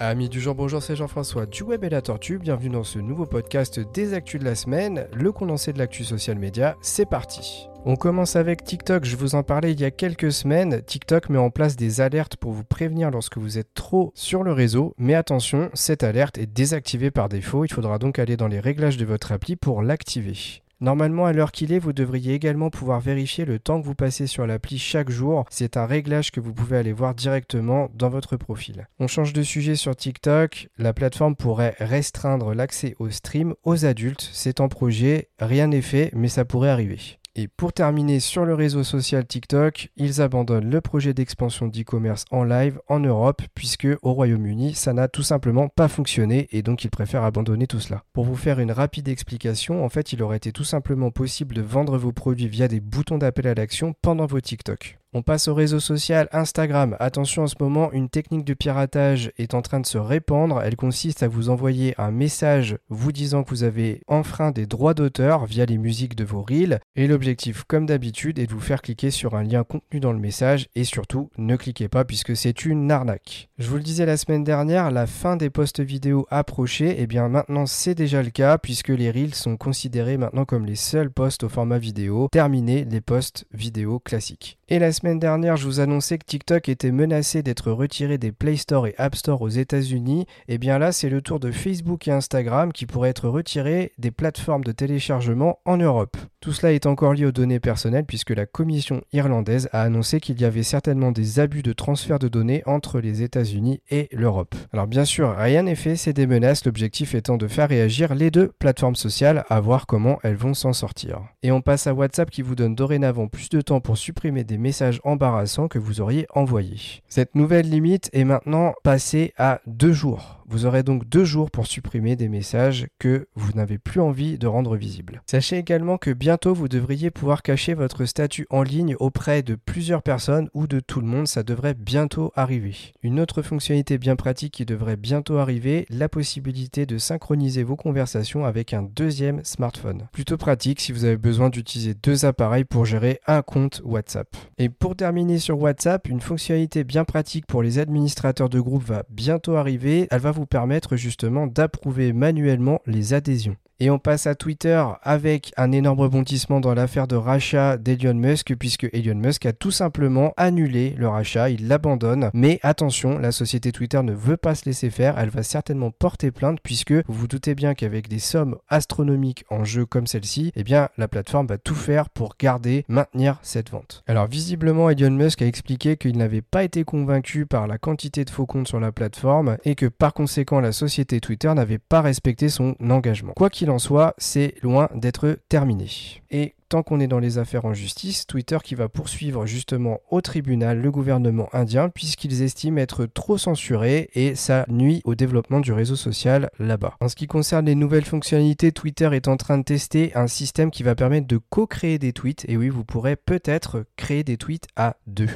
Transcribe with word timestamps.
Amis 0.00 0.28
du 0.28 0.40
jour, 0.40 0.56
bonjour, 0.56 0.82
c'est 0.82 0.96
Jean-François 0.96 1.46
du 1.46 1.62
Web 1.62 1.84
et 1.84 1.88
la 1.88 2.02
Tortue. 2.02 2.38
Bienvenue 2.38 2.70
dans 2.70 2.82
ce 2.82 2.98
nouveau 2.98 3.26
podcast 3.26 3.78
des 3.94 4.12
actus 4.12 4.40
de 4.40 4.44
la 4.44 4.56
semaine, 4.56 5.06
le 5.12 5.30
condensé 5.30 5.72
de 5.72 5.78
l'actu 5.78 6.02
social 6.02 6.36
média. 6.36 6.76
C'est 6.82 7.08
parti. 7.08 7.68
On 7.84 7.94
commence 7.94 8.34
avec 8.34 8.64
TikTok, 8.64 9.04
je 9.04 9.14
vous 9.14 9.36
en 9.36 9.44
parlais 9.44 9.70
il 9.70 9.80
y 9.80 9.84
a 9.84 9.92
quelques 9.92 10.32
semaines. 10.32 10.82
TikTok 10.82 11.28
met 11.28 11.38
en 11.38 11.50
place 11.50 11.76
des 11.76 12.00
alertes 12.00 12.36
pour 12.36 12.50
vous 12.50 12.64
prévenir 12.64 13.12
lorsque 13.12 13.38
vous 13.38 13.56
êtes 13.56 13.72
trop 13.72 14.10
sur 14.16 14.42
le 14.42 14.52
réseau, 14.52 14.94
mais 14.98 15.14
attention, 15.14 15.70
cette 15.74 16.02
alerte 16.02 16.38
est 16.38 16.52
désactivée 16.52 17.12
par 17.12 17.28
défaut, 17.28 17.64
il 17.64 17.72
faudra 17.72 18.00
donc 18.00 18.18
aller 18.18 18.36
dans 18.36 18.48
les 18.48 18.60
réglages 18.60 18.96
de 18.96 19.04
votre 19.04 19.30
appli 19.30 19.54
pour 19.54 19.80
l'activer. 19.80 20.63
Normalement, 20.84 21.24
à 21.24 21.32
l'heure 21.32 21.50
qu'il 21.50 21.72
est, 21.72 21.78
vous 21.78 21.94
devriez 21.94 22.34
également 22.34 22.68
pouvoir 22.68 23.00
vérifier 23.00 23.46
le 23.46 23.58
temps 23.58 23.80
que 23.80 23.86
vous 23.86 23.94
passez 23.94 24.26
sur 24.26 24.46
l'appli 24.46 24.78
chaque 24.78 25.08
jour. 25.08 25.46
C'est 25.48 25.78
un 25.78 25.86
réglage 25.86 26.30
que 26.30 26.40
vous 26.40 26.52
pouvez 26.52 26.76
aller 26.76 26.92
voir 26.92 27.14
directement 27.14 27.88
dans 27.94 28.10
votre 28.10 28.36
profil. 28.36 28.86
On 28.98 29.06
change 29.06 29.32
de 29.32 29.42
sujet 29.42 29.76
sur 29.76 29.96
TikTok. 29.96 30.68
La 30.76 30.92
plateforme 30.92 31.36
pourrait 31.36 31.74
restreindre 31.78 32.52
l'accès 32.52 32.96
au 32.98 33.08
stream 33.08 33.54
aux 33.64 33.86
adultes. 33.86 34.28
C'est 34.34 34.60
en 34.60 34.68
projet, 34.68 35.30
rien 35.38 35.68
n'est 35.68 35.80
fait, 35.80 36.10
mais 36.12 36.28
ça 36.28 36.44
pourrait 36.44 36.68
arriver. 36.68 37.18
Et 37.36 37.48
pour 37.48 37.72
terminer 37.72 38.20
sur 38.20 38.44
le 38.44 38.54
réseau 38.54 38.84
social 38.84 39.26
TikTok, 39.26 39.88
ils 39.96 40.22
abandonnent 40.22 40.70
le 40.70 40.80
projet 40.80 41.14
d'expansion 41.14 41.66
d'e-commerce 41.66 42.26
en 42.30 42.44
live 42.44 42.78
en 42.86 43.00
Europe 43.00 43.42
puisque 43.56 43.88
au 44.02 44.12
Royaume-Uni, 44.12 44.74
ça 44.74 44.92
n'a 44.92 45.08
tout 45.08 45.24
simplement 45.24 45.68
pas 45.68 45.88
fonctionné 45.88 46.46
et 46.52 46.62
donc 46.62 46.84
ils 46.84 46.90
préfèrent 46.90 47.24
abandonner 47.24 47.66
tout 47.66 47.80
cela. 47.80 48.04
Pour 48.12 48.24
vous 48.24 48.36
faire 48.36 48.60
une 48.60 48.70
rapide 48.70 49.08
explication, 49.08 49.84
en 49.84 49.88
fait, 49.88 50.12
il 50.12 50.22
aurait 50.22 50.36
été 50.36 50.52
tout 50.52 50.62
simplement 50.62 51.10
possible 51.10 51.56
de 51.56 51.62
vendre 51.62 51.98
vos 51.98 52.12
produits 52.12 52.46
via 52.46 52.68
des 52.68 52.80
boutons 52.80 53.18
d'appel 53.18 53.48
à 53.48 53.54
l'action 53.54 53.94
pendant 54.00 54.26
vos 54.26 54.40
TikTok. 54.40 54.98
On 55.16 55.22
passe 55.22 55.46
au 55.46 55.54
réseau 55.54 55.78
social 55.78 56.28
Instagram. 56.32 56.96
Attention 56.98 57.44
en 57.44 57.46
ce 57.46 57.54
moment, 57.60 57.92
une 57.92 58.08
technique 58.08 58.44
de 58.44 58.52
piratage 58.52 59.30
est 59.38 59.54
en 59.54 59.62
train 59.62 59.78
de 59.78 59.86
se 59.86 59.96
répandre. 59.96 60.60
Elle 60.60 60.74
consiste 60.74 61.22
à 61.22 61.28
vous 61.28 61.50
envoyer 61.50 61.94
un 61.98 62.10
message 62.10 62.78
vous 62.88 63.12
disant 63.12 63.44
que 63.44 63.50
vous 63.50 63.62
avez 63.62 64.00
enfreint 64.08 64.50
des 64.50 64.66
droits 64.66 64.92
d'auteur 64.92 65.46
via 65.46 65.66
les 65.66 65.78
musiques 65.78 66.16
de 66.16 66.24
vos 66.24 66.42
reels. 66.42 66.80
Et 66.96 67.06
l'objectif, 67.06 67.62
comme 67.62 67.86
d'habitude, 67.86 68.40
est 68.40 68.48
de 68.48 68.52
vous 68.52 68.58
faire 68.58 68.82
cliquer 68.82 69.12
sur 69.12 69.36
un 69.36 69.44
lien 69.44 69.62
contenu 69.62 70.00
dans 70.00 70.12
le 70.12 70.18
message. 70.18 70.66
Et 70.74 70.82
surtout, 70.82 71.30
ne 71.38 71.54
cliquez 71.54 71.86
pas 71.86 72.04
puisque 72.04 72.36
c'est 72.36 72.64
une 72.64 72.90
arnaque. 72.90 73.50
Je 73.58 73.68
vous 73.68 73.76
le 73.76 73.84
disais 73.84 74.06
la 74.06 74.16
semaine 74.16 74.42
dernière, 74.42 74.90
la 74.90 75.06
fin 75.06 75.36
des 75.36 75.48
posts 75.48 75.78
vidéo 75.78 76.26
approchait. 76.28 76.90
Et 76.90 77.02
eh 77.02 77.06
bien 77.06 77.28
maintenant, 77.28 77.66
c'est 77.66 77.94
déjà 77.94 78.20
le 78.20 78.30
cas 78.30 78.58
puisque 78.58 78.88
les 78.88 79.12
reels 79.12 79.36
sont 79.36 79.56
considérés 79.56 80.16
maintenant 80.16 80.44
comme 80.44 80.66
les 80.66 80.74
seuls 80.74 81.12
posts 81.12 81.44
au 81.44 81.48
format 81.48 81.78
vidéo. 81.78 82.26
Terminés 82.32 82.84
les 82.84 83.00
posts 83.00 83.46
vidéo 83.52 84.00
classiques. 84.00 84.58
Et 84.68 84.80
la 84.80 84.90
dernière, 85.12 85.56
je 85.58 85.66
vous 85.66 85.80
annonçais 85.80 86.16
que 86.16 86.24
TikTok 86.24 86.70
était 86.70 86.90
menacé 86.90 87.42
d'être 87.42 87.70
retiré 87.70 88.16
des 88.16 88.32
Play 88.32 88.56
Store 88.56 88.86
et 88.86 88.94
App 88.96 89.14
Store 89.14 89.42
aux 89.42 89.50
États-Unis. 89.50 90.22
Et 90.48 90.54
eh 90.54 90.58
bien 90.58 90.78
là, 90.78 90.92
c'est 90.92 91.10
le 91.10 91.20
tour 91.20 91.40
de 91.40 91.50
Facebook 91.50 92.08
et 92.08 92.12
Instagram 92.12 92.72
qui 92.72 92.86
pourraient 92.86 93.10
être 93.10 93.28
retirés 93.28 93.92
des 93.98 94.10
plateformes 94.10 94.64
de 94.64 94.72
téléchargement 94.72 95.58
en 95.66 95.76
Europe. 95.76 96.16
Tout 96.44 96.52
cela 96.52 96.74
est 96.74 96.84
encore 96.84 97.14
lié 97.14 97.24
aux 97.24 97.32
données 97.32 97.58
personnelles 97.58 98.04
puisque 98.04 98.28
la 98.28 98.44
Commission 98.44 99.00
irlandaise 99.14 99.70
a 99.72 99.80
annoncé 99.80 100.20
qu'il 100.20 100.38
y 100.38 100.44
avait 100.44 100.62
certainement 100.62 101.10
des 101.10 101.40
abus 101.40 101.62
de 101.62 101.72
transfert 101.72 102.18
de 102.18 102.28
données 102.28 102.62
entre 102.66 103.00
les 103.00 103.22
États-Unis 103.22 103.80
et 103.90 104.10
l'Europe. 104.12 104.54
Alors 104.70 104.86
bien 104.86 105.06
sûr, 105.06 105.34
rien 105.34 105.62
n'est 105.62 105.74
fait, 105.74 105.96
c'est 105.96 106.12
des 106.12 106.26
menaces, 106.26 106.66
l'objectif 106.66 107.14
étant 107.14 107.38
de 107.38 107.48
faire 107.48 107.70
réagir 107.70 108.14
les 108.14 108.30
deux 108.30 108.52
plateformes 108.58 108.94
sociales 108.94 109.46
à 109.48 109.58
voir 109.58 109.86
comment 109.86 110.18
elles 110.22 110.36
vont 110.36 110.52
s'en 110.52 110.74
sortir. 110.74 111.22
Et 111.42 111.50
on 111.50 111.62
passe 111.62 111.86
à 111.86 111.94
WhatsApp 111.94 112.28
qui 112.28 112.42
vous 112.42 112.56
donne 112.56 112.74
dorénavant 112.74 113.26
plus 113.26 113.48
de 113.48 113.62
temps 113.62 113.80
pour 113.80 113.96
supprimer 113.96 114.44
des 114.44 114.58
messages 114.58 115.00
embarrassants 115.02 115.68
que 115.68 115.78
vous 115.78 116.02
auriez 116.02 116.26
envoyés. 116.34 117.00
Cette 117.08 117.36
nouvelle 117.36 117.70
limite 117.70 118.10
est 118.12 118.24
maintenant 118.24 118.74
passée 118.82 119.32
à 119.38 119.62
deux 119.66 119.94
jours. 119.94 120.43
Vous 120.46 120.66
aurez 120.66 120.82
donc 120.82 121.08
deux 121.08 121.24
jours 121.24 121.50
pour 121.50 121.66
supprimer 121.66 122.16
des 122.16 122.28
messages 122.28 122.86
que 122.98 123.28
vous 123.34 123.52
n'avez 123.52 123.78
plus 123.78 124.00
envie 124.00 124.38
de 124.38 124.46
rendre 124.46 124.76
visibles. 124.76 125.22
Sachez 125.26 125.56
également 125.56 125.98
que 125.98 126.10
bientôt 126.10 126.54
vous 126.54 126.68
devriez 126.68 127.10
pouvoir 127.10 127.42
cacher 127.42 127.74
votre 127.74 128.04
statut 128.04 128.46
en 128.50 128.62
ligne 128.62 128.96
auprès 129.00 129.42
de 129.42 129.54
plusieurs 129.54 130.02
personnes 130.02 130.48
ou 130.54 130.66
de 130.66 130.80
tout 130.80 131.00
le 131.00 131.06
monde, 131.06 131.26
ça 131.26 131.42
devrait 131.42 131.74
bientôt 131.74 132.32
arriver. 132.36 132.76
Une 133.02 133.20
autre 133.20 133.42
fonctionnalité 133.42 133.98
bien 133.98 134.16
pratique 134.16 134.52
qui 134.52 134.64
devrait 134.64 134.96
bientôt 134.96 135.38
arriver, 135.38 135.86
la 135.90 136.08
possibilité 136.08 136.86
de 136.86 136.98
synchroniser 136.98 137.62
vos 137.62 137.76
conversations 137.76 138.44
avec 138.44 138.74
un 138.74 138.82
deuxième 138.82 139.42
smartphone. 139.44 140.08
Plutôt 140.12 140.36
pratique 140.36 140.80
si 140.80 140.92
vous 140.92 141.04
avez 141.04 141.16
besoin 141.16 141.48
d'utiliser 141.48 141.94
deux 141.94 142.24
appareils 142.24 142.64
pour 142.64 142.84
gérer 142.84 143.20
un 143.26 143.42
compte 143.42 143.80
WhatsApp. 143.84 144.28
Et 144.58 144.68
pour 144.68 144.96
terminer 144.96 145.38
sur 145.38 145.60
WhatsApp, 145.60 146.08
une 146.08 146.20
fonctionnalité 146.20 146.84
bien 146.84 147.04
pratique 147.04 147.46
pour 147.46 147.62
les 147.62 147.78
administrateurs 147.78 148.48
de 148.48 148.60
groupe 148.60 148.84
va 148.84 149.04
bientôt 149.10 149.56
arriver. 149.56 150.06
Vous 150.34 150.46
permettre 150.46 150.96
justement 150.96 151.46
d'approuver 151.46 152.12
manuellement 152.12 152.80
les 152.86 153.14
adhésions. 153.14 153.56
Et 153.80 153.90
on 153.90 153.98
passe 153.98 154.28
à 154.28 154.36
Twitter 154.36 154.82
avec 155.02 155.52
un 155.56 155.72
énorme 155.72 155.98
rebondissement 156.00 156.60
dans 156.60 156.74
l'affaire 156.74 157.08
de 157.08 157.16
rachat 157.16 157.76
d'Elon 157.76 158.14
Musk, 158.14 158.54
puisque 158.56 158.88
Elon 158.92 159.16
Musk 159.16 159.46
a 159.46 159.52
tout 159.52 159.72
simplement 159.72 160.32
annulé 160.36 160.94
le 160.96 161.08
rachat, 161.08 161.50
il 161.50 161.66
l'abandonne. 161.66 162.30
Mais 162.34 162.60
attention, 162.62 163.18
la 163.18 163.32
société 163.32 163.72
Twitter 163.72 164.00
ne 164.02 164.12
veut 164.12 164.36
pas 164.36 164.54
se 164.54 164.66
laisser 164.66 164.90
faire, 164.90 165.18
elle 165.18 165.30
va 165.30 165.42
certainement 165.42 165.90
porter 165.90 166.30
plainte, 166.30 166.60
puisque 166.62 166.92
vous 166.92 167.14
vous 167.14 167.26
doutez 167.26 167.56
bien 167.56 167.74
qu'avec 167.74 168.06
des 168.06 168.20
sommes 168.20 168.56
astronomiques 168.68 169.44
en 169.50 169.64
jeu 169.64 169.86
comme 169.86 170.06
celle-ci, 170.06 170.52
eh 170.54 170.62
bien 170.62 170.88
la 170.96 171.08
plateforme 171.08 171.48
va 171.48 171.58
tout 171.58 171.74
faire 171.74 172.10
pour 172.10 172.36
garder, 172.38 172.84
maintenir 172.88 173.38
cette 173.42 173.70
vente. 173.70 174.04
Alors 174.06 174.28
visiblement, 174.28 174.88
Elon 174.88 175.10
Musk 175.10 175.42
a 175.42 175.46
expliqué 175.46 175.96
qu'il 175.96 176.16
n'avait 176.16 176.42
pas 176.42 176.62
été 176.62 176.84
convaincu 176.84 177.44
par 177.44 177.66
la 177.66 177.78
quantité 177.78 178.24
de 178.24 178.30
faux 178.30 178.46
comptes 178.46 178.68
sur 178.68 178.78
la 178.78 178.92
plateforme 178.92 179.56
et 179.64 179.74
que 179.74 179.86
par 179.86 180.14
conséquent 180.14 180.60
la 180.60 180.70
société 180.70 181.20
Twitter 181.20 181.52
n'avait 181.54 181.78
pas 181.78 182.02
respecté 182.02 182.48
son 182.48 182.76
engagement. 182.80 183.32
Quoi 183.34 183.50
qu'il 183.50 183.63
en 183.70 183.78
soit, 183.78 184.14
c'est 184.18 184.54
loin 184.62 184.88
d'être 184.94 185.38
terminé. 185.48 185.88
Et 186.30 186.54
tant 186.68 186.82
qu'on 186.82 187.00
est 187.00 187.06
dans 187.06 187.18
les 187.18 187.38
affaires 187.38 187.64
en 187.64 187.74
justice, 187.74 188.26
Twitter 188.26 188.58
qui 188.62 188.74
va 188.74 188.88
poursuivre 188.88 189.46
justement 189.46 190.00
au 190.10 190.20
tribunal 190.20 190.80
le 190.80 190.90
gouvernement 190.90 191.48
indien 191.52 191.88
puisqu'ils 191.88 192.42
estiment 192.42 192.78
être 192.78 193.06
trop 193.06 193.38
censurés 193.38 194.10
et 194.14 194.34
ça 194.34 194.64
nuit 194.68 195.00
au 195.04 195.14
développement 195.14 195.60
du 195.60 195.72
réseau 195.72 195.96
social 195.96 196.50
là-bas. 196.58 196.94
En 197.00 197.08
ce 197.08 197.16
qui 197.16 197.26
concerne 197.26 197.66
les 197.66 197.74
nouvelles 197.74 198.04
fonctionnalités, 198.04 198.72
Twitter 198.72 199.08
est 199.12 199.28
en 199.28 199.36
train 199.36 199.58
de 199.58 199.64
tester 199.64 200.14
un 200.16 200.26
système 200.26 200.70
qui 200.70 200.82
va 200.82 200.94
permettre 200.94 201.28
de 201.28 201.38
co-créer 201.38 201.98
des 201.98 202.12
tweets 202.12 202.44
et 202.48 202.56
oui, 202.56 202.68
vous 202.68 202.84
pourrez 202.84 203.16
peut-être 203.16 203.84
créer 203.96 204.24
des 204.24 204.36
tweets 204.36 204.66
à 204.76 204.96
deux. 205.06 205.30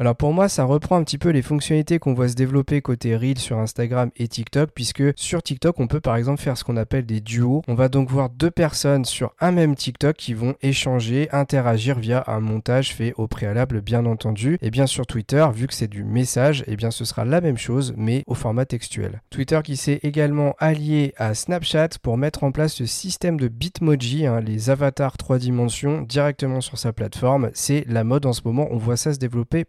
Alors 0.00 0.16
pour 0.16 0.32
moi, 0.32 0.48
ça 0.48 0.64
reprend 0.64 0.96
un 0.96 1.04
petit 1.04 1.18
peu 1.18 1.28
les 1.28 1.40
fonctionnalités 1.40 2.00
qu'on 2.00 2.14
voit 2.14 2.28
se 2.28 2.34
développer 2.34 2.82
côté 2.82 3.16
Reel 3.16 3.38
sur 3.38 3.58
Instagram 3.58 4.10
et 4.16 4.26
TikTok, 4.26 4.70
puisque 4.74 5.04
sur 5.14 5.40
TikTok, 5.40 5.78
on 5.78 5.86
peut 5.86 6.00
par 6.00 6.16
exemple 6.16 6.40
faire 6.40 6.58
ce 6.58 6.64
qu'on 6.64 6.76
appelle 6.76 7.06
des 7.06 7.20
duos. 7.20 7.62
On 7.68 7.74
va 7.74 7.88
donc 7.88 8.10
voir 8.10 8.28
deux 8.28 8.50
personnes 8.50 9.04
sur 9.04 9.34
un 9.38 9.52
même 9.52 9.76
TikTok 9.76 10.16
qui 10.16 10.34
vont 10.34 10.56
échanger, 10.62 11.28
interagir 11.30 12.00
via 12.00 12.24
un 12.26 12.40
montage 12.40 12.92
fait 12.92 13.14
au 13.18 13.28
préalable, 13.28 13.82
bien 13.82 14.04
entendu. 14.04 14.58
Et 14.62 14.72
bien 14.72 14.88
sur 14.88 15.06
Twitter, 15.06 15.46
vu 15.54 15.68
que 15.68 15.74
c'est 15.74 15.86
du 15.86 16.02
message, 16.02 16.62
et 16.62 16.72
eh 16.72 16.76
bien 16.76 16.90
ce 16.90 17.04
sera 17.04 17.24
la 17.24 17.40
même 17.40 17.56
chose, 17.58 17.94
mais 17.96 18.24
au 18.26 18.34
format 18.34 18.64
textuel. 18.64 19.22
Twitter 19.30 19.60
qui 19.62 19.76
s'est 19.76 20.00
également 20.02 20.56
allié 20.58 21.14
à 21.18 21.34
Snapchat 21.34 21.90
pour 22.02 22.18
mettre 22.18 22.42
en 22.42 22.50
place 22.50 22.74
ce 22.74 22.86
système 22.86 23.38
de 23.38 23.46
Bitmoji, 23.46 24.26
hein, 24.26 24.40
les 24.40 24.70
avatars 24.70 25.16
3 25.16 25.38
dimensions, 25.38 26.02
directement 26.02 26.60
sur 26.60 26.78
sa 26.78 26.92
plateforme. 26.92 27.50
C'est 27.54 27.84
la 27.86 28.02
mode 28.02 28.26
en 28.26 28.32
ce 28.32 28.42
moment, 28.44 28.66
on 28.72 28.76
voit 28.76 28.96
ça 28.96 29.14
se 29.14 29.20
développer 29.20 29.64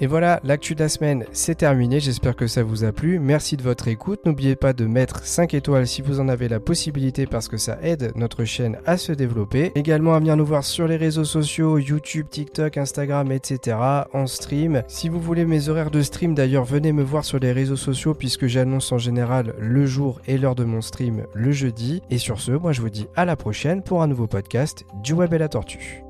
Et 0.00 0.08
voilà, 0.08 0.40
l'actu 0.42 0.74
de 0.74 0.80
la 0.80 0.88
semaine, 0.88 1.24
c'est 1.30 1.54
terminé. 1.54 2.00
J'espère 2.00 2.34
que 2.34 2.48
ça 2.48 2.64
vous 2.64 2.82
a 2.82 2.90
plu. 2.90 3.20
Merci 3.20 3.56
de 3.56 3.62
votre 3.62 3.86
écoute. 3.86 4.26
N'oubliez 4.26 4.56
pas 4.56 4.72
de 4.72 4.86
mettre 4.86 5.24
5 5.24 5.54
étoiles 5.54 5.86
si 5.86 6.02
vous 6.02 6.18
en 6.18 6.28
avez 6.28 6.48
la 6.48 6.58
possibilité 6.58 7.26
parce 7.26 7.46
que 7.46 7.56
ça 7.56 7.78
aide 7.80 8.10
notre 8.16 8.44
chaîne 8.44 8.78
à 8.86 8.96
se 8.96 9.12
développer. 9.12 9.70
Également 9.76 10.14
à 10.14 10.18
venir 10.18 10.36
nous 10.36 10.44
voir 10.44 10.64
sur 10.64 10.88
les 10.88 10.96
réseaux 10.96 11.24
sociaux, 11.24 11.78
YouTube, 11.78 12.26
TikTok, 12.28 12.76
Instagram, 12.76 13.30
etc. 13.30 13.76
en 14.12 14.26
stream. 14.26 14.82
Si 14.88 15.08
vous 15.08 15.20
voulez 15.20 15.44
mes 15.44 15.68
horaires 15.68 15.92
de 15.92 16.02
stream, 16.02 16.34
d'ailleurs, 16.34 16.64
venez 16.64 16.92
me 16.92 17.04
voir 17.04 17.24
sur 17.24 17.38
les 17.38 17.52
réseaux 17.52 17.76
sociaux 17.76 18.14
puisque 18.14 18.46
j'annonce 18.46 18.90
en 18.90 18.98
général 18.98 19.54
le 19.60 19.86
jour 19.86 20.20
et 20.26 20.38
l'heure 20.38 20.56
de 20.56 20.64
mon 20.64 20.80
stream 20.80 21.24
le 21.34 21.52
jeudi. 21.52 22.02
Et 22.10 22.18
sur 22.18 22.40
ce, 22.40 22.50
moi 22.50 22.72
je 22.72 22.80
vous 22.80 22.90
dis 22.90 23.06
à 23.14 23.24
la 23.24 23.36
prochaine 23.36 23.82
pour 23.82 24.02
un 24.02 24.08
nouveau 24.08 24.26
podcast 24.26 24.84
du 25.02 25.12
Web 25.12 25.32
et 25.34 25.38
la 25.38 25.48
Tortue. 25.48 26.03